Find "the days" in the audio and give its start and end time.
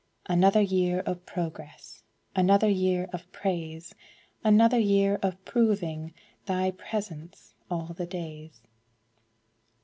7.93-8.63